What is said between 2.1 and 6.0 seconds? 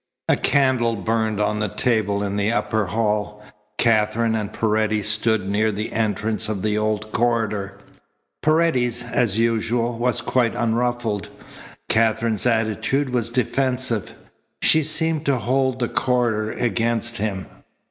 in the upper hall. Katherine and Paredes stood near the